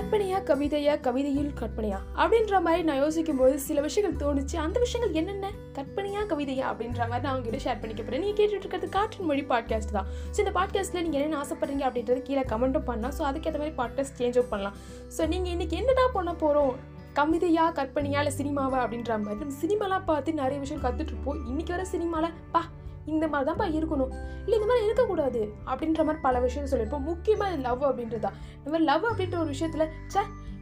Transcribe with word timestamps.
கற்பனையா 0.00 0.38
கவிதையா 0.48 0.92
கவிதையில் 1.06 1.50
கற்பனையா 1.58 1.96
அப்படின்ற 2.20 2.60
மாதிரி 2.66 2.82
நான் 2.88 2.96
யோசிக்கும் 2.96 3.40
போது 3.40 3.58
சில 3.66 3.80
விஷயங்கள் 3.86 4.20
தோணுச்சு. 4.22 4.56
அந்த 4.56 4.78
விஷயங்கள் 4.84 5.18
என்னென்ன? 5.20 5.50
கற்பனையா 5.76 6.20
கவிதையா 6.30 6.64
அப்படின்ற 6.70 7.00
மாதிரி 7.10 7.24
நான் 7.26 7.34
உங்ககிட்ட 7.36 7.58
ஷேர் 7.64 7.80
பண்ணிக்க 7.80 8.02
போறேன். 8.02 8.22
நீங்க 8.24 8.36
கேட்டுட்டு 8.38 8.64
இருக்கிறது 8.64 8.88
காற்றின் 8.88 9.28
மொழி 9.30 9.42
பாட்காஸ்ட் 9.52 9.94
தான். 9.96 10.08
ஸோ 10.32 10.38
இந்த 10.44 10.52
பாட்காஸ்ட்ல 10.58 11.02
நீங்க 11.06 11.18
என்ன 11.18 11.38
ஆசைப்படுறீங்க 11.42 11.84
அப்படின்றது 11.88 12.22
கீழே 12.22 12.44
கமெண்ட்டும் 12.52 12.88
பண்ணலாம். 12.88 13.14
ஸோ 13.18 13.24
அதுக்கேற்ற 13.30 13.60
மாதிரி 13.62 13.76
பாட்காஸ்ட் 13.82 14.18
சேஞ்சும் 14.22 14.50
பண்ணலாம். 14.54 14.78
ஸோ 15.18 15.28
நீங்க 15.34 15.48
இன்னைக்கு 15.48 15.76
என்னடா 15.76 16.06
பண்ண 16.16 16.32
போறோம்? 16.44 16.74
கவிதையா 17.20 17.66
கற்பனையா 17.80 18.22
இல்லை 18.22 18.34
சினிமாவா 18.40 18.80
அப்படின்ற 18.84 19.22
மாதிரி? 19.26 19.40
நம்ம 19.44 19.58
சினிமாலாம் 19.64 20.08
பார்த்து 20.12 20.40
நிறைய 20.42 20.60
விஷயம் 20.66 20.84
கத்துட்டு 20.86 21.14
இருப்போம். 21.14 21.40
இன்னைக்கு 21.46 21.74
வர 21.76 21.86
சினிமால 21.96 22.28
பா 22.56 22.62
இந்த 23.06 23.28
மாதிரி 23.28 23.50
தான்ப்பா 23.50 23.68
இருக்கணும். 23.68 24.12
இல்லை 24.44 24.58
இந்த 24.60 24.66
மாதிரி 24.66 24.84
இருக்கக்கூடாது 24.84 25.52
அப்படின்ற 25.66 25.98
மாதிரி 25.98 26.22
பல 26.22 26.40
விஷயம் 26.40 26.68
சொல்லியிருப்போம். 26.68 27.02
முக்கியமாக 27.02 27.56
லவ் 27.56 27.82
அப்படின்றது. 27.82 28.18
தான் 28.18 28.34
இந்த 28.64 28.70
மாதிரி 28.70 28.84
லவ் 28.84 29.04
அப்படின்ற 29.04 29.38
ஒரு 29.38 29.50
விஷயத்துல 29.50 29.88
சே 30.06 30.20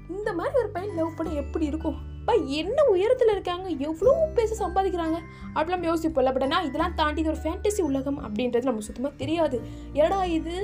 இந்த 0.09 0.33
மாதிரி 0.33 0.59
ஒரு 0.59 0.69
பையன் 0.69 0.95
லவ் 0.95 1.17
பண்ண 1.17 1.33
எப்படி 1.33 1.65
இருக்கும்? 1.65 2.17
அப்பா 2.29 2.41
என்ன 2.61 2.81
உயரத்தில் 2.93 3.31
இருக்காங்க? 3.35 3.67
எவ்வளோ 3.87 4.11
பேச 4.39 4.51
சம்பாதிக்கிறாங்க? 4.63 5.19
அப்படிலாம் 5.55 5.87
யோசிப்போம்ல. 5.89 6.33
பட் 6.35 6.45
ஆனால் 6.47 6.67
இதெல்லாம் 6.67 6.97
தாண்டி 6.99 7.21
இது 7.23 7.31
ஒரு 7.33 7.41
ஃபேண்டசி 7.45 7.81
உலகம் 7.87 8.19
அப்படின்றது 8.25 8.69
நமக்கு 8.69 8.89
சுத்தமாக 8.89 9.13
தெரியாது. 9.23 9.59
ஏடா 10.01 10.19
இது? 10.39 10.55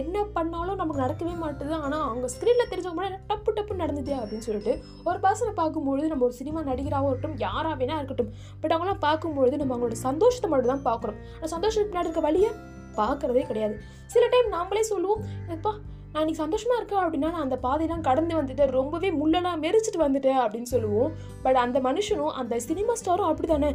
என்ன 0.00 0.24
பண்ணாலும் 0.36 0.80
நமக்கு 0.80 1.02
நடக்கவே 1.04 1.34
மாட்டுது. 1.42 1.74
ஆனால் 1.84 2.02
அவங்க 2.08 2.30
ஸ்க்ரீனில் 2.34 2.70
தெரிஞ்சவங்க 2.72 3.00
கூட 3.00 3.20
டப்பு 3.30 3.52
டப்பு 3.58 3.76
நடந்துதே 3.82 4.16
அப்படின்னு 4.22 4.46
சொல்லிட்டு 4.48 4.74
ஒரு 5.08 5.20
பர்சனை 5.26 5.52
பார்க்கும்பொழுது 5.60 6.10
நம்ம 6.14 6.26
ஒரு 6.28 6.36
சினிமா 6.40 6.62
நடிகராகவும் 6.70 7.10
இருக்கட்டும் 7.12 7.38
யாராக 7.46 7.76
வேணா 7.82 8.00
இருக்கட்டும் 8.02 8.32
பட் 8.64 8.74
அவங்களாம் 8.76 9.02
பார்க்கும்பொழுது 9.06 9.62
நம்ம 9.62 9.74
அவங்களோட 9.76 10.00
சந்தோஷத்தை 10.08 10.50
மட்டும் 10.54 10.74
தான் 10.74 10.86
பார்க்குறோம். 10.90 11.20
ஆனால் 11.36 11.54
சந்தோஷத்துக்கு 11.56 11.92
பின்னாடி 11.92 12.10
இருக்க 12.10 12.26
வழியை 12.28 12.52
பார்க்குறதே 13.00 13.44
கிடையாது. 13.52 13.76
சில 14.16 14.24
டைம் 14.34 14.54
நாமளே 14.58 14.84
சொல்லுவோம் 14.92 15.22
எப்பா 15.56 15.74
அன்றைக்கி 16.14 16.38
சந்தோஷமாக 16.40 16.78
இருக்கேன் 16.78 17.02
அப்படின்னா 17.02 17.28
நான் 17.34 17.44
அந்த 17.44 17.56
பாதையெல்லாம் 17.62 18.02
கடந்து 18.06 18.34
வந்துட்டேன். 18.38 18.72
ரொம்பவே 18.78 19.08
முள்ளெல்லாம் 19.20 19.60
மெரிச்சிட்டு 19.64 20.00
வந்துட்டேன் 20.02 20.40
அப்படின்னு 20.42 20.68
சொல்லுவோம். 20.72 21.12
பட் 21.44 21.58
அந்த 21.62 21.78
மனுஷனும் 21.86 22.34
அந்த 22.40 22.54
சினிமா 22.66 22.94
ஸ்டாரும் 23.00 23.28
அப்படிதானே 23.30 23.70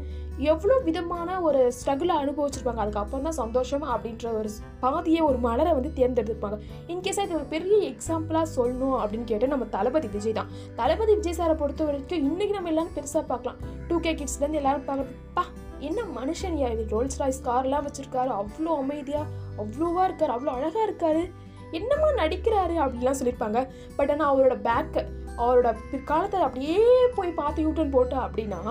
எவ்வளோ 0.51 0.75
விதமான 0.87 1.39
ஒரு 1.47 1.61
ஸ்ட்ரகிளை 1.77 2.15
அனுபவிச்சிருப்பாங்க. 2.23 2.81
அதுக்கப்புறம் 2.83 3.25
தான் 3.27 3.37
சந்தோஷம் 3.41 3.85
அப்படின்ற 3.93 4.25
ஒரு 4.39 4.49
பாதையை 4.83 5.21
ஒரு 5.29 5.39
மலரை 5.47 5.71
வந்து 5.77 5.91
தேர்ந்தெடுத்திருப்பாங்க. 5.99 6.59
இன்கேஸ் 6.95 7.21
இது 7.23 7.37
ஒரு 7.39 7.47
பெரிய 7.55 7.79
எக்ஸாம்பிளாக 7.93 8.47
சொல்லணும் 8.57 8.97
அப்படின்னு 9.01 9.27
கேட்டால் 9.31 9.53
நம்ம 9.55 9.67
தளபதி 9.77 10.09
விஜய் 10.17 10.37
தான். 10.39 10.51
தளபதி 10.81 11.15
விஜய் 11.19 11.37
சாரை 11.39 11.55
பொறுத்த 11.63 11.89
வரைக்கும் 11.89 12.23
இன்னைக்கு 12.29 12.55
நம்ம 12.59 12.71
எல்லாரும் 12.73 12.95
பெருசாக 12.99 13.25
பார்க்கலாம். 13.33 13.59
டூ 13.89 13.97
கே 14.05 14.13
கிட்ஸ்லேருந்து 14.21 14.61
எல்லாரும் 14.61 14.87
பார்க்குறப்பா 14.91 15.45
என்ன 15.87 15.99
மனுஷன் 16.19 16.55
இது? 16.75 16.85
ரோல்ஸ் 16.93 17.19
ராய்ஸ் 17.23 17.43
கார்லாம் 17.49 17.87
வச்சுருக்காரு. 17.87 18.31
அவ்வளோ 18.43 18.71
அமைதியாக 18.83 19.27
அவ்வளோவா 19.63 20.05
இருக்கார். 20.09 20.35
அவ்வளோ 20.37 20.53
அழகாக 20.59 20.87
இருக்காரு. 20.89 21.25
என்னமா 21.71 22.09
நடிக்கிறாரு 22.21 22.75
அப்படின்லாம் 22.83 23.17
சொல்லியிருப்பாங்க. 23.19 23.61
பட் 23.95 24.11
ஆனால் 24.11 24.29
அவரோட 24.33 24.55
பேக்கை 24.67 25.03
அவரோட 25.37 25.75
பிற்காலத்தை 25.91 26.39
அப்படியே 26.39 26.77
போய் 27.15 27.31
பார்த்து 27.39 27.65
யூட்டன் 27.65 27.91
போட்டா 27.95 28.17
அப்படின்னா 28.27 28.61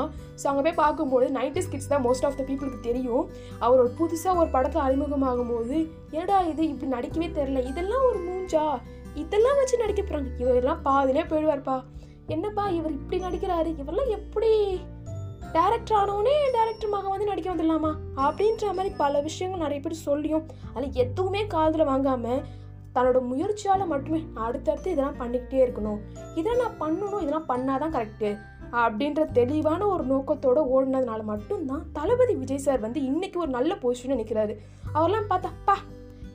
ஸோ 0.41 0.47
அங்கே 0.51 0.63
போய் 0.63 0.81
பார்க்கும்போது 0.81 1.27
நைன்டிஸ் 1.29 1.71
கிட்ஸ் 1.73 1.93
தான் 1.93 2.05
மோஸ்ட் 2.07 2.25
ஆஃப் 2.25 2.39
த 2.39 2.43
பீப்புளுக்கு 2.43 2.81
தெரியும். 2.81 3.31
அவர் 3.59 3.79
ஒரு 3.79 3.93
புதுசாக 3.99 4.41
ஒரு 4.43 4.49
படத்தில் 4.49 4.85
அறிமுகமாகும் 4.87 5.53
போது 5.55 5.77
என்னடா 6.11 6.41
இது? 6.41 6.63
இப்படி 6.69 6.91
நடிக்கவே 6.97 7.29
தெரில 7.39 7.63
இதெல்லாம் 7.71 8.05
ஒரு 8.09 8.19
மூஞ்சா? 8.19 8.65
இதெல்லாம் 9.15 9.59
வச்சு 9.61 9.77
நடிக்க 9.85 10.03
போகிறாங்க 10.03 10.29
இவரெல்லாம் 10.43 10.83
பாதிலே 10.83 11.25
போயிடுவார்ப்பா. 11.31 11.85
என்னப்பா 12.27 12.69
இவர் 12.69 12.93
இப்படி 12.93 13.23
நடிக்கிறாரு? 13.25 13.71
இவரெல்லாம் 13.83 14.13
எப்படி 14.19 14.53
டேரக்டர் 15.57 15.99
ஆனவனே 16.01 16.37
டேரக்டர் 16.57 16.93
மகன் 16.95 17.13
வந்து 17.15 17.31
நடிக்க 17.31 17.55
வந்துடலாமா? 17.55 17.93
அப்படின்ற 18.17 18.67
மாதிரி 18.75 18.95
பல 18.97 19.21
விஷயங்கள் 19.21 19.65
நிறைய 19.65 19.81
பேர் 19.81 20.05
சொல்லியும் 20.09 20.47
அதில் 20.75 20.93
எதுவுமே 20.93 21.47
காதில் 21.47 21.85
வாங்காமல் 21.85 22.43
தன்னோட 22.97 23.21
முயற்சியால் 23.31 23.91
மட்டுமே 23.93 24.21
அடுத்தடுத்து 24.47 24.91
இதெல்லாம் 24.91 25.21
பண்ணிக்கிட்டே 25.21 25.59
இருக்கணும். 25.67 25.99
இதெல்லாம் 26.35 26.61
நான் 26.63 26.81
பண்ணணும் 26.83 27.23
இதெல்லாம் 27.25 27.49
பண்ணாதான் 27.49 27.95
கரெக்டு 27.97 28.31
அப்படின்ற 28.73 29.25
தெளிவான 29.33 29.83
ஒரு 29.87 30.05
நோக்கத்தோட 30.05 30.61
ஓடினதுனால 30.77 31.21
மட்டும்தான் 31.23 31.85
தளபதி 31.93 32.35
விஜய் 32.35 32.65
சார் 32.67 32.81
வந்து 32.87 33.01
இன்னைக்கு 33.03 33.39
ஒரு 33.41 33.51
நல்ல 33.51 33.75
பொசிஷன் 33.83 34.19
நிற்கிறாரு 34.23 34.57
அவர்லாம் 34.95 35.31
பார்த்தாப்பா 35.31 35.77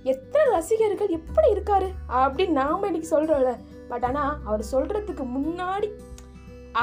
எத்தனை 0.03 0.45
ரசிகர்கள் 0.53 1.15
எப்படி 1.17 1.47
இருக்காரு? 1.53 1.89
அப்படின்னு 2.21 2.55
நாம 2.61 2.87
இன்னைக்கு 2.87 3.09
சொல்றோம்ல. 3.15 3.51
பட் 3.89 4.03
ஆனால் 4.03 4.37
அவர் 4.45 4.63
சொல்றதுக்கு 4.71 5.25
முன்னாடி 5.37 5.89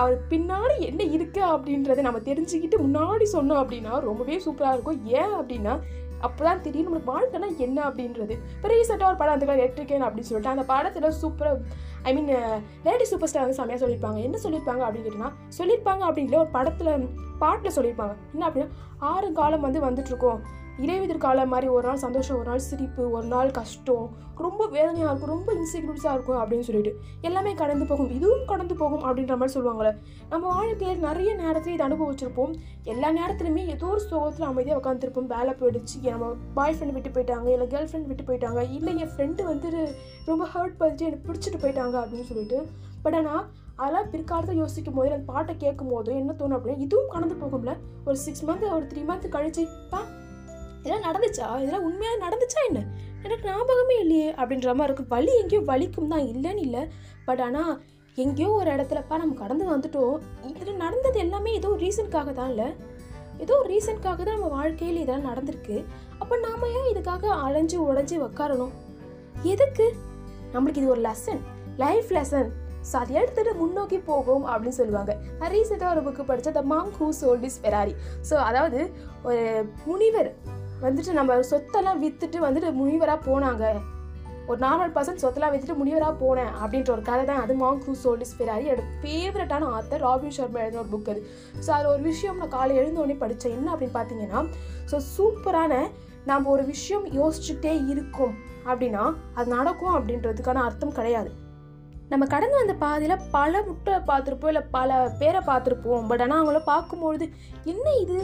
அவர் 0.00 0.16
பின்னாடி 0.30 0.76
என்ன 0.78 1.02
இருக்கு 1.16 1.40
அப்படின்றத 1.44 2.00
நம்ம 2.00 2.18
தெரிஞ்சுக்கிட்டு 2.18 2.76
முன்னாடி 2.86 3.26
சொன்னோம் 3.32 3.60
அப்படின்னா 3.62 3.92
ரொம்பவே 4.08 4.36
சூப்பராக 4.44 4.72
இருக்கும். 4.72 5.00
ஏன் 5.20 5.34
அப்படின்னா 5.38 5.74
அப்போதான் 6.22 6.60
தெரியும் 6.60 6.88
நம்மளுக்கு 6.88 7.10
வாழ்க்கைனா 7.10 7.56
என்ன 7.56 7.88
அப்படின்றது. 7.88 8.34
இப்போ 8.54 8.68
ரீசெண்டாக 8.68 9.10
ஒரு 9.10 9.16
படம் 9.16 9.34
அந்த 9.34 9.46
எட்டிருக்கேன் 9.46 10.04
அப்படின்னு 10.06 10.28
சொல்லிட்டு. 10.30 10.54
அந்த 10.54 10.62
படத்தில் 10.62 11.18
சூப்பராக 11.22 11.58
I 12.02 12.14
mean 12.14 12.30
lady 12.84 13.04
super 13.04 13.28
star 13.28 13.48
வந்து 13.48 13.58
செம்மையாக 13.58 13.80
சொல்லியிருப்பாங்க. 13.86 14.22
என்ன 14.22 14.38
சொல்லியிருப்பாங்க 14.42 14.82
அப்படின்னு 14.86 15.08
கேட்டிங்கன்னா 15.08 15.32
சொல்லியிருப்பாங்க 15.58 16.04
அப்படிங்கிற 16.08 16.36
ஒரு 16.36 16.46
படத்தில் 16.46 17.08
பாட்டில் 17.38 17.76
சொல்லியிருப்பாங்க. 17.78 18.14
என்ன 18.32 18.48
அப்படின்னா 18.48 18.68
ஆறு 18.98 19.32
காலம் 19.32 19.60
வந்து 19.60 19.84
வந்துட்டுருக்கோம் 19.84 20.40
இடைவெளிர் 20.82 21.24
காலம் 21.24 21.52
மாதிரி 21.52 21.68
ஒரு 21.76 21.84
நாள் 21.86 22.00
சந்தோஷம் 22.04 22.36
ஒரு 22.38 22.48
நாள் 22.48 22.66
சிரிப்பு 22.68 23.02
ஒரு 23.10 23.26
நாள் 23.32 23.50
கஷ்டம் 23.58 24.08
ரொம்ப 24.44 24.66
வேதனையாக 24.74 25.10
இருக்கும் 25.10 25.32
ரொம்ப 25.34 25.52
இன்செக்யூரிட்டிஸாக 25.58 26.12
இருக்கும் 26.16 26.40
அப்படின்னு 26.40 26.66
சொல்லிட்டு 26.66 26.92
எல்லாமே 27.20 27.52
கடந்து 27.60 27.86
போகும். 27.86 28.10
இதுவும் 28.16 28.44
கடந்து 28.46 28.74
போகும் 28.82 29.04
அப்படின்ற 29.06 29.36
மாதிரி 29.38 29.54
சொல்லுவாங்கள்ல 29.56 29.90
நம்ம 30.32 30.44
வாழ்க்கையில் 30.54 31.04
நிறைய 31.06 31.30
நேரத்தில் 31.34 31.74
இதை 31.74 31.84
அனுபவிச்சிருப்போம். 31.86 32.52
எல்லா 32.92 33.08
நேரத்துலையுமே 33.18 33.64
ஏதோ 33.74 33.86
ஒரு 33.86 34.00
சோகத்தில் 34.00 34.48
அமைதியாக 34.50 34.80
உட்காந்துருப்போம் 34.82 35.30
வேலை 35.34 35.54
போயிடுச்சு 35.60 35.96
நம்ம 36.10 36.28
பாய் 36.58 36.76
ஃப்ரெண்ட் 36.76 36.96
விட்டு 36.98 37.14
போயிட்டாங்க 37.16 37.48
இல்லை 37.54 37.66
கேர்ள் 37.74 37.88
ஃப்ரெண்ட் 37.92 38.10
விட்டு 38.10 38.26
போயிட்டாங்க 38.28 38.62
இல்லை 38.76 38.94
என் 39.04 39.12
ஃப்ரெண்டு 39.14 39.44
வந்து 39.52 39.70
ரொம்ப 40.30 40.46
ஹர்ட் 40.54 40.78
பண்ணிட்டு 40.82 41.08
எனக்கு 41.08 41.26
பிடிச்சிட்டு 41.30 41.62
போயிட்டாங்க 41.64 41.96
அப்படின்னு 42.02 42.28
சொல்லிட்டு. 42.32 42.60
பட் 43.02 43.14
ஆனால் 43.14 43.44
அதெல்லாம் 43.80 44.08
பிற்காலத்தில் 44.12 44.60
யோசிக்கும் 44.62 44.94
போது 44.94 45.10
அந்த 45.16 45.32
பாட்டை 45.32 45.56
கேட்கும் 45.56 45.90
போது 45.90 46.12
என்ன 46.20 46.32
தோணும் 46.38 46.56
அப்படின்னா 46.58 46.84
இதுவும் 46.86 47.12
கடந்து 47.16 47.36
போகும்ல. 47.42 47.74
ஒரு 48.04 48.16
சிக்ஸ் 48.26 48.46
மந்த் 48.46 48.72
ஒரு 48.78 48.86
த்ரீ 48.92 49.02
மந்த் 49.10 49.28
கழிச்சு 49.36 49.64
பா 49.90 50.00
இதெல்லாம் 50.88 51.08
நடந்துச்சா? 51.08 51.46
இதெல்லாம் 51.62 51.86
உண்மையாக 51.88 52.18
நடந்துச்சா 52.24 52.60
என்ன? 52.68 52.80
எனக்கு 53.24 53.46
ஞாபகமே 53.50 53.96
இல்லையே 54.02 54.28
அப்படின்ற 54.40 54.68
மாதிரி 54.78 54.88
இருக்கும். 54.90 55.12
வலி 55.14 55.32
எங்கேயோ 55.42 55.62
வலிக்கும் 55.70 56.12
தான் 56.12 56.26
இல்லைன்னு 56.32 56.62
இல்லை. 56.66 56.82
பட் 57.26 57.42
ஆனால் 57.46 57.72
எங்கேயோ 58.24 58.50
ஒரு 58.60 58.68
இடத்துலப்பா 58.74 59.16
நம்ம 59.22 59.34
கடந்து 59.40 59.64
வந்துட்டோம். 59.72 60.14
இதில் 60.50 60.82
நடந்தது 60.84 61.18
எல்லாமே 61.24 61.50
ஏதோ 61.58 61.68
ஒரு 61.74 61.82
ரீசனுக்காக 61.86 62.32
தான் 62.38 62.50
இல்லை. 62.52 62.68
ஏதோ 63.44 63.54
ஒரு 63.62 63.68
ரீசனுக்காக 63.74 64.20
தான் 64.22 64.36
நம்ம 64.38 64.48
வாழ்க்கையில் 64.58 65.02
இதெல்லாம் 65.02 65.28
நடந்திருக்கு. 65.30 65.76
அப்போ 66.20 66.36
நாம 66.46 66.68
ஏன் 66.78 66.88
இதுக்காக 66.92 67.34
அலைஞ்சு 67.46 67.76
உடஞ்சி 67.90 68.16
உக்காரணும்? 68.28 68.72
எதுக்கு? 69.52 69.86
நம்மளுக்கு 70.54 70.82
இது 70.82 70.94
ஒரு 70.94 71.04
லெசன் 71.08 71.42
லைஃப் 71.84 72.10
லெசன் 72.18 72.50
ஸோ 72.88 72.94
அதை 73.00 73.12
எடுத்துகிட்டு 73.20 73.52
முன்னோக்கி 73.60 73.98
போகும் 74.10 74.44
அப்படின்னு 74.50 74.78
சொல்லுவாங்க. 74.80 75.12
நான் 75.38 75.52
ரீசெண்டாக 75.54 75.94
ஒரு 75.94 76.02
புக்கு 76.06 76.22
படித்தேன் 76.28 76.56
the 76.58 76.62
monk 76.72 76.92
who 76.98 77.06
sold his 77.20 77.58
Ferrari 77.62 77.94
so 78.28 78.34
அதாவது 78.48 78.80
ஒரு 79.28 79.42
முனிவர் 79.88 80.30
வந்துட்டு 80.82 81.12
நம்ம 81.18 81.36
சொத்தெல்லாம் 81.52 82.02
விற்றுட்டு 82.04 82.40
வந்துட்டு 82.46 82.70
முனிவராக 82.80 83.20
போனாங்க. 83.28 83.64
ஒரு 84.50 84.58
நார்மல் 84.64 84.92
பர்சன் 84.96 85.20
சொத்தெல்லாம் 85.22 85.52
விற்றுட்டு 85.54 85.80
முனிவராக 85.80 86.14
போனேன் 86.22 86.52
அப்படின்ற 86.60 86.90
ஒரு 86.94 87.02
கதை 87.08 87.24
தான். 87.30 87.40
அது 87.44 87.54
மாங் 87.62 87.80
ஹூ 87.86 87.94
சோலிஸ் 88.04 88.34
ஃபெராரி 88.36 88.66
என்னோட 88.68 88.84
ஃபேவரட்டான 89.02 89.68
ஆத்தர் 89.78 90.04
ராபின் 90.06 90.36
சர்மா 90.36 90.60
எழுதின 90.64 90.80
ஒரு 90.84 90.90
புக் 90.94 91.10
அது. 91.12 91.22
ஸோ 91.64 91.70
அது 91.78 91.88
ஒரு 91.94 92.02
விஷயம் 92.10 92.38
நான் 92.42 92.54
காலை 92.54 92.76
எழுந்தோடனே 92.82 93.16
படித்தேன் 93.24 93.56
என்ன 93.58 93.68
அப்படின்னு 93.74 93.96
பார்த்தீங்கன்னா 93.98 94.42
ஸோ 94.92 94.98
சூப்பரான 95.16 95.82
நாம் 96.30 96.52
ஒரு 96.54 96.64
விஷயம் 96.72 97.04
யோசிச்சுட்டே 97.18 97.74
இருக்கும் 97.92 98.34
அப்படின்னா 98.70 99.04
அது 99.38 99.48
நடக்கும் 99.58 99.94
அப்படின்றதுக்கான 99.98 100.64
அர்த்தம் 100.68 100.96
கிடையாது. 101.00 101.30
நம்ம 102.12 102.24
கடந்து 102.32 102.56
வந்த 102.58 102.74
பாதையில் 102.82 103.24
பல 103.36 103.62
முட்டை 103.68 103.94
பார்த்துருப்போம் 104.10 104.52
இல்லை 104.52 104.62
பல 104.76 104.98
பேரை 105.20 105.40
பார்த்துருப்போம். 105.48 106.06
பட் 106.10 106.22
ஆனால் 106.24 106.40
அவங்கள 106.42 106.60
பார்க்கும்பொழுது 106.72 107.26
என்ன 107.72 107.86
இது? 108.04 108.18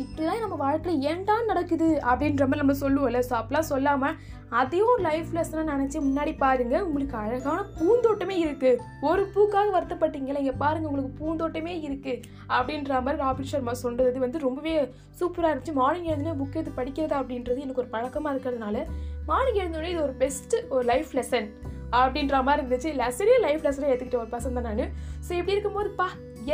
இப்படிலாம் 0.00 0.42
நம்ம 0.42 0.56
வாழ்க்கையில் 0.62 1.02
ஏன்டா 1.10 1.34
நடக்குது 1.48 1.88
அப்படின்ற 2.10 2.44
மாதிரி 2.46 2.62
நம்ம 2.62 2.76
சொல்லுவோம்ல. 2.82 3.20
ஸோ 3.28 3.34
அப்பெல்லாம் 3.38 3.70
சொல்லாமல் 3.70 4.16
அதையும் 4.60 5.02
லைஃப் 5.06 5.30
லெசனாக 5.36 5.66
நினச்சி 5.72 5.98
முன்னாடி 6.06 6.32
பாருங்க. 6.42 6.74
உங்களுக்கு 6.86 7.16
அழகான 7.22 7.64
பூந்தோட்டமே 7.78 8.36
இருக்குது 8.44 8.80
ஒரு 9.08 9.22
பூக்காக 9.34 9.70
வருத்தப்பட்டீங்களா? 9.76 10.42
இங்கே 10.44 10.56
பாருங்கள் 10.62 10.90
உங்களுக்கு 10.90 11.12
பூந்தோட்டமே 11.20 11.74
இருக்குது 11.86 12.22
அப்படின்ற 12.56 13.02
மாதிரி 13.04 13.22
ராபின் 13.24 13.50
சர்மா 13.52 13.74
சொன்னது 13.84 14.24
வந்து 14.24 14.44
ரொம்பவே 14.46 14.74
சூப்பராக 15.20 15.52
இருந்துச்சு. 15.52 15.78
மார்னிங் 15.82 16.10
எழுதுனே 16.12 16.34
புக் 16.40 16.58
எடுத்து 16.60 16.78
படிக்கிறது 16.80 17.16
அப்படின்றது 17.20 17.64
எனக்கு 17.66 17.84
ஒரு 17.84 17.92
பழக்கமாக 17.96 18.34
இருக்கிறதுனால 18.34 18.86
மார்னிங் 19.30 19.60
எழுந்தோடனே 19.62 19.92
இது 19.94 20.04
ஒரு 20.08 20.16
பெஸ்ட்டு 20.24 20.64
ஒரு 20.76 20.86
லைஃப் 20.92 21.12
லெசன் 21.20 21.48
அப்படின்ற 22.00 22.36
மாதிரி 22.44 22.60
இருந்துச்சு. 22.62 22.90
லெசனே 23.00 23.38
லைஃப் 23.46 23.64
லெசனே 23.68 23.88
எடுத்துக்கிட்ட 23.90 24.22
ஒரு 24.24 24.30
பர்சன் 24.34 24.58
தான் 24.58 24.68
நான். 24.68 24.92
ஸோ 25.26 25.32
இப்படி 25.38 25.54
இருக்கும்போது 25.56 25.90
பா 25.98 26.06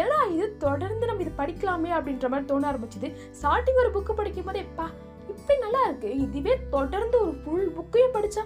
ஏன்னா 0.02 0.18
இது 0.36 0.46
தொடர்ந்து 0.66 1.08
நம்ம 1.08 1.22
இது 1.24 1.32
படிக்கலாமே 1.42 1.90
அப்படின்ற 1.98 2.28
மாதிரி 2.32 2.48
தோண 2.52 2.66
ஆரம்பிச்சுது. 2.70 3.10
ஸ்டார்டிங் 3.40 3.80
ஒரு 3.82 3.90
புக்கு 3.96 4.14
படிக்கும் 4.20 4.48
போதே 4.48 4.64
பா 4.78 4.86
இப்போ 5.32 5.54
நல்லா 5.64 5.82
இருக்கு. 5.88 6.10
இதுவே 6.24 6.54
தொடர்ந்து 6.76 7.16
ஒரு 7.24 7.34
ஃபுல் 7.42 7.68
புக்கையும் 7.78 8.16
படித்தா 8.16 8.44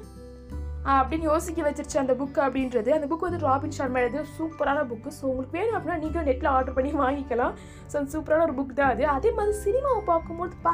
அப்படின்னு 0.98 1.26
யோசிக்க 1.30 1.60
வச்சிருச்சு 1.66 1.98
அந்த 2.02 2.14
புக்கு 2.20 2.40
அப்படின்றது. 2.44 2.90
அந்த 2.96 3.06
புக் 3.10 3.26
வந்து 3.26 3.44
ராபின் 3.48 3.76
ஷர்மா 3.76 4.00
எழுதிய 4.02 4.22
சூப்பரான 4.38 4.80
புக்கு 4.92 5.10
ஸோ 5.18 5.24
உங்களுக்கு 5.32 5.56
வேணும் 5.58 5.76
அப்படின்னா 5.76 5.98
நீங்களும் 6.04 6.28
நெட்டில் 6.30 6.52
ஆர்டர் 6.54 6.76
பண்ணி 6.78 6.92
வாங்கிக்கலாம். 7.02 7.54
ஸோ 7.92 8.02
சூப்பரான 8.14 8.46
ஒரு 8.48 8.56
புக் 8.60 8.78
தான் 8.80 8.92
அது. 8.94 9.04
அதே 9.16 9.32
மாதிரி 9.38 9.54
சினிமாவை 9.66 10.02
பார்க்கும்போது 10.12 10.56
பா 10.66 10.72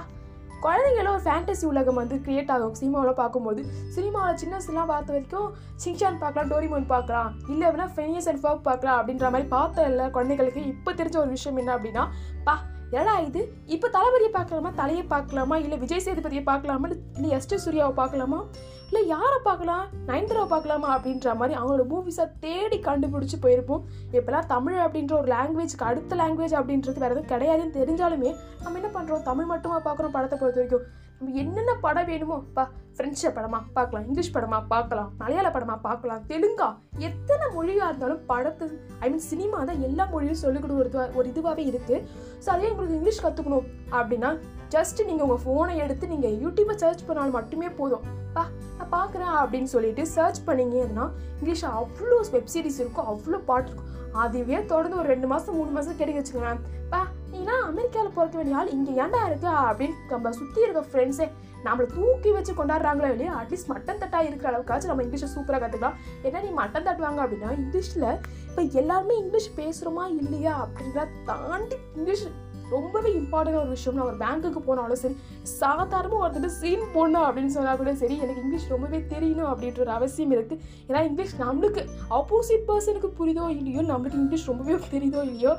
குழந்தைங்களும் 0.62 1.12
ஒரு 1.12 1.22
ஃபேண்டசி 1.24 1.64
உலகம் 1.64 1.94
வந்து 1.94 2.16
கிரியேட் 2.16 2.50
ஆகும். 2.50 2.74
சினிமாவில் 2.74 3.14
பார்க்கும்போது 3.14 3.60
சினிமாவில் 3.88 4.36
சின்ன 4.36 4.54
வயசுலாம் 4.56 4.86
பார்த்த 4.86 5.12
வரைக்கும் 5.12 5.48
சிங்சான் 5.76 6.18
பார்க்கலாம் 6.18 6.50
டோரிமோன் 6.50 6.86
பார்க்கலாம் 6.86 7.30
இல்லை 7.48 7.64
அப்படின்னா 7.68 7.90
ஃபெனியஸ் 7.96 8.28
அண்ட் 8.28 8.42
ஃபர்க் 8.42 8.62
பார்க்கலாம் 8.62 8.98
அப்படின்ற 9.00 9.30
மாதிரி 9.30 9.48
பார்த்த 9.48 9.86
இல்லை 9.86 10.06
குழந்தைங்களுக்கு 10.08 10.64
இப்போ 10.72 10.92
தெரிஞ்ச 10.92 11.18
ஒரு 11.18 11.30
விஷயம் 11.30 11.56
என்ன 11.56 11.76
அப்படின்னா 11.76 12.04
பா 12.44 12.54
ஏடா 12.90 13.18
இது? 13.18 13.52
இப்போ 13.66 13.88
தளபதியை 13.88 14.30
பார்க்கலாமா? 14.32 14.70
தலையை 14.76 15.04
பார்க்கலாமா? 15.04 15.56
இல்லை 15.56 15.78
விஜய் 15.78 16.02
சேதுபதியை 16.04 16.42
பார்க்கலாமா? 16.42 16.88
இல்லை 17.14 17.30
எஸ் 17.30 17.68
சூர்யாவை 17.68 17.92
பார்க்கலாமா? 17.92 18.46
இல்லை 18.90 19.08
யாரை 19.08 19.38
பார்க்கலாம்? 19.42 19.86
நயன்தாராவை 20.06 20.46
பார்க்கலாமா? 20.46 20.98
அப்படின்ற 20.98 21.36
மாதிரி 21.36 21.60
அவங்களோட 21.60 21.84
மூவிஸை 21.92 22.30
தேடி 22.40 22.78
கண்டுபிடிச்சி 22.78 23.36
போயிருப்போம். 23.42 23.80
இப்போலாம் 24.12 24.46
தமிழ் 24.46 24.78
அப்படின்ற 24.78 25.12
ஒரு 25.12 25.34
லாங்குவேஜ்க்கு 25.34 25.88
அடுத்த 25.90 26.16
லாங்குவேஜ் 26.16 26.56
அப்படின்றது 26.60 26.98
வேறு 26.98 27.14
எதுவும் 27.14 27.32
கிடையாதுன்னு 27.32 27.76
தெரிஞ்சாலுமே 27.80 28.36
நம்ம 28.62 28.78
என்ன 28.78 29.00
பண்ணுறோம் 29.00 29.22
தமிழ் 29.22 29.44
மட்டுமா 29.44 29.78
பார்க்குறோம் 29.78 30.16
படத்தை 30.16 30.38
பொறுத்த 30.38 30.60
வரைக்கும். 30.60 31.06
நம்ம 31.20 31.38
என்னென்ன 31.42 31.72
படம் 31.84 32.06
வேணுமோ 32.08 32.36
பா 32.56 32.62
ஃப்ரெண்ட்ஷிப் 32.96 33.34
படமா 33.36 33.58
பார்க்கலாம் 33.76 34.04
இங்கிலீஷ் 34.08 34.34
படமா 34.34 34.58
பார்க்கலாம் 34.72 35.08
மலையாள 35.20 35.46
படமா 35.54 35.76
பார்க்கலாம் 35.86 36.22
தெலுங்கா 36.28 36.68
எத்தனை 37.08 37.46
மொழியாக 37.56 37.88
இருந்தாலும் 37.90 38.22
படத்து 38.28 38.66
ஐ 39.04 39.08
மீன் 39.12 39.24
சினிமா 39.30 39.58
தான் 39.70 39.82
எல்லா 39.88 40.04
மொழியும் 40.12 40.40
சொல்லிக் 40.42 40.64
கொடுக்குறது 40.64 41.16
ஒரு 41.18 41.26
இதுவாகவே 41.32 41.64
இருக்குது 41.70 41.98
ஸோ 42.44 42.50
அதே 42.54 42.70
உங்களுக்கு 42.72 42.98
இங்கிலீஷ் 42.98 43.22
கற்றுக்கணும் 43.24 43.66
அப்படின்னா 43.98 44.30
ஜஸ்ட் 44.76 45.02
நீங்கள் 45.08 45.26
உங்கள் 45.26 45.42
ஃபோனை 45.44 45.74
எடுத்து 45.84 46.12
நீங்கள் 46.14 46.38
யூடியூப்பை 46.44 46.76
சர்ச் 46.84 47.06
பண்ணாலும் 47.08 47.36
மட்டுமே 47.38 47.68
போதும். 47.78 48.06
பா 48.34 48.42
நான் 48.78 48.92
பார்க்குறேன் 48.96 49.34
அப்படின்னு 49.42 49.70
சொல்லிட்டு 49.74 50.02
சர்ச் 50.16 50.40
பண்ணிங்கன்னா 50.48 51.06
இங்கிலீஷில் 51.38 51.76
அவ்வளோ 51.80 52.18
வெப்சீரிஸ் 52.36 52.80
இருக்கும் 52.82 53.08
அவ்வளோ 53.12 53.40
பாட்டு 53.50 53.70
இருக்கும். 53.70 53.88
அதுவே 54.24 54.58
தொடர்ந்து 54.72 55.00
ஒரு 55.02 55.08
ரெண்டு 55.14 55.28
மாதம் 55.32 55.56
மூணு 55.60 55.72
மாதம் 55.76 55.98
கிடைக்க 56.00 56.20
வச்சுக்கோங்களேன். 56.20 56.62
பா 56.92 57.00
நீனா 57.48 57.66
அமெரிக்காவில் 57.68 58.14
பிறக்க 58.14 58.36
வேண்டிய 58.36 58.56
ஆள் 58.56 58.72
இங்கே 58.72 58.92
ஏன்டா 58.98 59.20
இருக்கு? 59.26 59.50
அப்படின்னு 59.60 59.94
நம்ம 60.10 60.32
சுற்றி 60.38 60.60
இருக்க 60.62 60.80
ஃப்ரெண்ட்ஸே 60.88 61.26
நம்மளை 61.64 61.86
தூக்கி 61.94 62.30
வச்சு 62.30 62.52
கொண்டாடுறாங்களோ 62.52 63.08
இல்லையா 63.12 63.32
அட்லீஸ்ட் 63.38 63.70
மட்டன் 63.70 64.00
தட்டா 64.02 64.18
இருக்கிற 64.22 64.48
அளவுக்காச்சும் 64.50 64.90
நம்ம 64.90 65.04
இங்கிலீஷை 65.04 65.28
சூப்பராக 65.32 65.60
கற்றுக்கலாம் 65.62 65.96
ஏன்னா 66.24 66.42
நீ 66.42 66.50
மட்டன் 66.58 66.86
தட்டுவாங்க 66.88 67.22
அப்படின்னா 67.24 67.52
இங்கிலீஷில் 67.58 68.06
இப்போ 68.48 68.64
எல்லாருமே 68.80 69.16
இங்கிலீஷ் 69.18 69.48
பேசுகிறோமா 69.56 70.04
இல்லையா 70.16 70.54
அப்படின்றத 70.64 71.06
தாண்டி 71.30 71.78
இங்கிலீஷ் 71.96 72.26
ரொம்பவே 72.72 73.10
இம்பார்ட்டண்டான 73.18 73.62
ஒரு 73.62 73.74
விஷயம் 73.74 73.96
நான் 73.96 74.08
ஒரு 74.08 74.18
பேங்க்குக்கு 74.18 74.60
போனாலும் 74.64 75.02
சரி 75.02 75.14
சாதாரணமாக 75.54 76.24
ஒருத்தர் 76.24 76.56
சீன் 76.58 76.84
போடணும் 76.94 77.26
அப்படின்னு 77.26 77.54
சொன்னால் 77.54 77.78
கூட 77.78 77.92
சரி 77.96 78.16
எனக்கு 78.18 78.42
இங்கிலீஷ் 78.42 78.70
ரொம்பவே 78.70 78.98
தெரியணும் 79.12 79.50
அப்படின்ற 79.52 79.80
ஒரு 79.80 79.94
அவசியம் 79.94 80.32
இருக்குது 80.32 80.60
ஏன்னா 80.88 81.02
இங்கிலீஷ் 81.06 81.36
நம்மளுக்கு 81.40 81.84
ஆப்போசிட் 82.18 82.66
பர்சனுக்கு 82.68 83.10
புரியுதோ 83.18 83.46
இல்லையோ 83.56 83.82
நம்மளுக்கு 83.88 84.20
இங்கிலீஷ் 84.20 84.48
ரொம்பவே 84.48 84.76
தெரியுதோ 84.92 85.22
இல்லையோ 85.30 85.54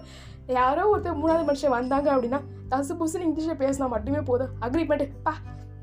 யாரோ 0.58 0.84
ஒருத்தர் 0.92 1.20
மூணாவது 1.22 1.46
மனுஷன் 1.50 1.76
வந்தாங்க 1.78 2.08
அப்படின்னா 2.16 2.40
தசு 2.72 2.94
புசுன்னு 3.00 3.28
இங்கிலீஷில் 3.28 3.60
பேசினா 3.62 3.88
மட்டுமே 3.94 4.22
போதும். 4.30 4.52
அக்ரிமெண்ட் 4.66 5.04
பா 5.26 5.34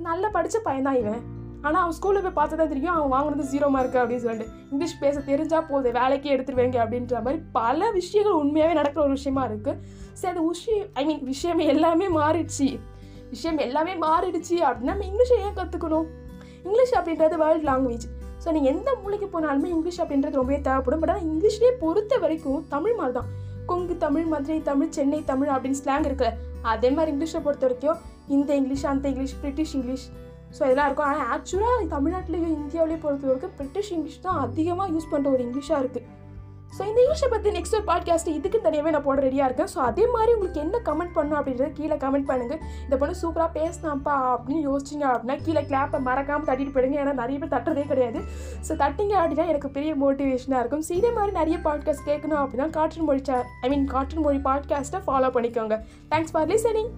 நல்லா 0.06 0.28
படித்த 0.36 0.58
பையன்தான் 0.64 0.98
இவன். 1.02 1.20
ஆனால் 1.64 1.80
அவன் 1.82 1.96
ஸ்கூலில் 1.98 2.24
போய் 2.24 2.36
பார்த்து 2.38 2.58
தான் 2.60 2.70
தெரியும் 2.72 2.94
அவன் 2.96 3.12
வாங்கினது 3.14 3.44
ஜீரோ 3.52 3.68
மார்க் 3.74 3.96
அப்படின்னு 4.00 4.24
சொல்லிட்டு. 4.24 4.48
இங்கிலீஷ் 4.72 4.96
பேச 5.04 5.22
தெரிஞ்சால் 5.30 5.66
போதும் 5.70 5.96
வேலைக்கே 5.98 6.32
எடுத்துருவேங்க 6.34 6.78
அப்படின்ற 6.84 7.22
மாதிரி 7.26 7.38
பல 7.58 7.90
விஷயங்கள் 7.98 8.38
உண்மையாகவே 8.42 8.76
நடக்கிற 8.80 9.02
ஒரு 9.06 9.14
விஷயமா 9.18 9.44
இருக்குது 9.48 9.78
சரி 10.20 10.32
அது 10.34 10.44
விஷயம் 10.48 10.90
ஐ 11.00 11.04
மீன் 11.08 11.22
விஷயம் 11.32 11.62
எல்லாமே 11.74 12.08
மாறிடுச்சு. 12.18 12.68
விஷயம் 13.30 13.58
எல்லாமே 13.68 13.94
மாறிடுச்சு 14.06 14.58
அப்படின்னா 14.66 14.92
நம்ம 14.94 15.08
இங்கிலீஷை 15.10 15.38
ஏன் 15.46 15.56
கற்றுக்கணும் 15.60 16.06
இங்கிலீஷ் 16.66 16.94
அப்படின்றது 16.98 17.36
வேர்ல்ட் 17.44 17.66
லாங்குவேஜ் 17.70 18.06
ஸோ 18.44 18.50
நீங்கள் 18.56 18.72
எந்த 18.74 18.90
மூலைக்கு 19.02 19.28
போனாலுமே 19.34 19.68
இங்கிலீஷ் 19.76 20.00
அப்படின்றது 20.02 20.40
ரொம்பவே 20.40 20.60
தேவைப்படும். 20.68 21.00
பட் 21.02 21.12
ஆனால் 21.14 21.26
இங்கிலீஷ்லேயே 21.30 21.74
பொறுத்த 21.84 22.18
வரைக்கும் 22.24 22.62
தமிழ் 22.74 22.96
மாதிரி 23.00 23.14
தான் 23.18 23.30
கொங்கு 23.66 23.96
தமிழ் 23.96 24.24
மதுரை 24.24 24.62
தமிழ் 24.62 24.90
சென்னை 24.90 25.24
தமிழ் 25.24 25.48
அப்படின்னு 25.48 25.80
ஸ்லாங் 25.84 26.06
இருக்குல்ல 26.08 26.32
அதே 26.62 26.90
மாதிரி 26.90 27.10
இங்கிலீஷை 27.12 27.40
பொறுத்த 27.40 27.66
வரைக்கும் 27.66 27.98
இந்த 28.26 28.56
இங்கிலீஷ் 28.56 28.86
அந்த 28.86 29.08
இங்கிலீஷ் 29.08 29.36
பிரிட்டிஷ் 29.40 29.74
இங்கிலீஷ் 29.74 30.06
ஸோ 30.58 30.62
இதெல்லாம் 30.62 30.86
இருக்கும். 30.86 31.06
ஆனால் 31.06 31.30
ஆக்சுவலாக 31.32 31.86
தமிழ்நாட்டிலையும் 31.90 32.54
இந்தியாவிலேயே 32.56 33.00
பொறுத்த 33.00 33.26
வரைக்கும் 33.26 33.54
பிரிட்டிஷ் 33.56 33.92
இங்கிலீஷ் 33.92 34.20
தான் 34.20 34.38
அதிகமாக 34.38 34.92
யூஸ் 34.92 35.12
பண்ணுற 35.12 35.26
ஒரு 35.26 35.42
இங்கிலீஷாக 35.44 35.82
இருக்குது 35.84 36.06
ஸோ 36.74 36.82
இந்த 36.88 36.98
இங்கிலீஷை 37.02 37.28
பற்றி 37.32 37.50
நெக்ஸ்ட் 37.56 37.76
ஒரு 37.78 37.84
பாட்காஸ்ட் 37.90 38.28
இதுக்கு 38.36 38.58
தனியாகவே 38.64 38.90
நான் 38.94 39.04
போட 39.06 39.20
ரெடியாக 39.26 39.46
இருக்கேன். 39.48 39.70
ஸோ 39.74 39.78
அதே 39.88 40.04
மாதிரி 40.14 40.32
உங்களுக்கு 40.36 40.62
என்ன 40.64 40.80
கமெண்ட் 40.88 41.14
பண்ணணும் 41.16 41.38
அப்படின்றத 41.40 41.68
கீழே 41.78 41.96
கமெண்ட் 42.04 42.28
பண்ணுங்கள் 42.30 42.60
இந்த 42.84 42.96
பொண்ணு 43.00 43.14
சூப்பராக 43.22 43.50
பேசினாப்பா 43.58 44.16
அப்படின்னு 44.32 44.62
யோசிச்சிங்க 44.68 45.06
அப்படின்னா 45.12 45.36
கீழே 45.46 45.62
கிளாப்பை 45.70 46.00
மறக்காமல் 46.08 46.48
தட்டிட்டு 46.50 46.74
போயிடுங்க. 46.74 46.98
ஏன்னா 47.02 47.14
நிறைய 47.22 47.38
பேர் 47.42 47.54
தட்டுறதே 47.56 47.86
கிடையாது. 47.92 48.20
ஸோ 48.68 48.74
தட்டிங்க 48.84 49.16
அப்படின்னா 49.22 49.46
எனக்கு 49.52 49.70
பெரிய 49.78 49.94
மோட்டிவேஷனாக 50.04 50.62
இருக்கும். 50.64 50.84
ஸோ 50.88 50.92
இதே 51.00 51.12
மாதிரி 51.18 51.34
நிறைய 51.40 51.58
பாட்காஸ்ட் 51.68 52.08
கேட்கணும் 52.10 52.42
அப்படின்னா 52.44 52.68
காற்றின் 52.78 53.08
மொழி 53.10 53.22
ஐ 53.64 53.70
மீன் 53.74 53.86
காற்றின் 53.94 54.26
மொழி 54.28 54.42
பாட்காஸ்ட்டை 54.50 55.02
ஃபாலோ 55.08 55.30
பண்ணிக்கோங்க. 55.38 55.78
Thanks 56.14 56.34
for 56.34 56.50
listening 56.54 56.92